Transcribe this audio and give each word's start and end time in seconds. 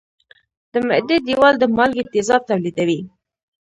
د 0.71 0.73
معدې 0.87 1.17
دېوال 1.27 1.55
د 1.59 1.63
مالګي 1.77 2.03
تیزاب 2.13 2.41
تولیدوي. 2.49 2.99